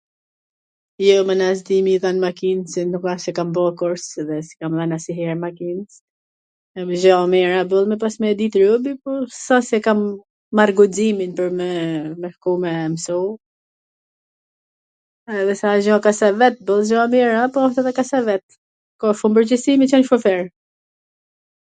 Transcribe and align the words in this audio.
Jo 1.05 1.15
mana 1.29 1.47
s 1.57 1.61
di 1.67 1.75
me 1.87 1.91
i 1.95 1.99
dhan 2.03 2.17
makins, 2.25 2.67
s 2.83 2.99
asht 3.11 3.25
se 3.25 3.31
kam 3.39 3.49
bo 3.55 3.63
kurs 3.81 4.05
dhe 4.29 4.37
s 4.45 4.47
i 4.53 4.63
kam 4.63 4.73
dhan 4.77 4.95
asnjwher 4.95 5.35
makinws, 5.43 5.93
gjo 7.03 7.17
e 7.27 7.29
mir 7.33 7.49
a 7.57 7.59
boll 7.73 7.89
me 7.91 7.97
pas 8.03 8.15
me 8.23 8.29
dit 8.39 8.55
robi 8.61 8.91
po 9.03 9.11
s 9.43 9.43
a 9.57 9.59
se 9.69 9.77
kam 9.87 9.99
marr 10.59 10.71
guximin 10.79 11.31
pwr 11.39 11.49
me 11.59 11.69
shku 12.33 12.51
me 12.63 12.71
msu, 12.93 13.19
edhe 15.39 15.53
se 15.59 15.65
a 15.73 15.75
gjo 15.89 15.97
kasavet, 16.07 16.55
boll 16.71 16.83
mir 17.13 17.29
a 17.43 17.45
po 17.59 17.69
edhe 17.83 17.91
kasavet, 17.99 18.43
ka 18.99 19.07
shum 19.21 19.33
pwrgjegjsi 19.37 19.71
me 19.83 19.93
qwn 19.93 20.03
shofer. 20.09 20.41